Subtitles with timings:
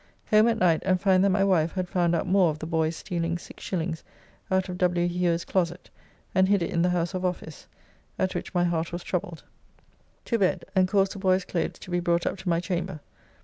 [0.31, 2.95] Home at night, and find that my wife had found out more of the boy's
[2.95, 4.01] stealing 6s.
[4.49, 5.07] out of W.
[5.07, 5.91] Hewer's closet,
[6.33, 7.67] and hid it in the house of office,
[8.17, 9.43] at which my heart was troubled.
[10.25, 12.99] To bed, and caused the boy's clothes to be brought up to my chamber.